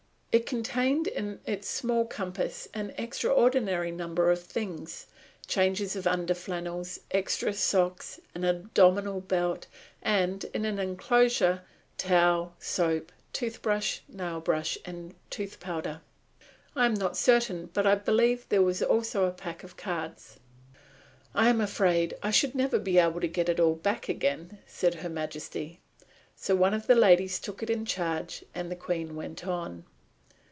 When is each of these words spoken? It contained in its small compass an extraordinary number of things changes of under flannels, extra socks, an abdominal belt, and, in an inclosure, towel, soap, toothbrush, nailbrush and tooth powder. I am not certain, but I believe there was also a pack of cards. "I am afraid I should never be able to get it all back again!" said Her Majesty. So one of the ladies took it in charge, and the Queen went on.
It 0.33 0.45
contained 0.45 1.07
in 1.07 1.41
its 1.45 1.67
small 1.67 2.05
compass 2.05 2.65
an 2.73 2.93
extraordinary 2.97 3.91
number 3.91 4.31
of 4.31 4.41
things 4.41 5.07
changes 5.45 5.97
of 5.97 6.07
under 6.07 6.33
flannels, 6.33 7.01
extra 7.11 7.51
socks, 7.53 8.17
an 8.33 8.45
abdominal 8.45 9.19
belt, 9.19 9.67
and, 10.01 10.41
in 10.53 10.63
an 10.63 10.79
inclosure, 10.79 11.63
towel, 11.97 12.55
soap, 12.59 13.11
toothbrush, 13.33 13.99
nailbrush 14.07 14.77
and 14.85 15.15
tooth 15.29 15.59
powder. 15.59 15.99
I 16.77 16.85
am 16.85 16.93
not 16.93 17.17
certain, 17.17 17.69
but 17.73 17.85
I 17.85 17.95
believe 17.95 18.47
there 18.47 18.61
was 18.63 18.81
also 18.81 19.25
a 19.25 19.31
pack 19.31 19.65
of 19.65 19.75
cards. 19.75 20.39
"I 21.35 21.49
am 21.49 21.59
afraid 21.59 22.15
I 22.23 22.31
should 22.31 22.55
never 22.55 22.79
be 22.79 22.99
able 22.99 23.19
to 23.19 23.27
get 23.27 23.49
it 23.49 23.59
all 23.59 23.75
back 23.75 24.07
again!" 24.07 24.59
said 24.65 24.95
Her 24.95 25.09
Majesty. 25.09 25.81
So 26.37 26.55
one 26.55 26.73
of 26.73 26.87
the 26.87 26.95
ladies 26.95 27.37
took 27.37 27.61
it 27.61 27.69
in 27.69 27.83
charge, 27.85 28.45
and 28.55 28.71
the 28.71 28.77
Queen 28.77 29.17
went 29.17 29.45
on. 29.45 29.83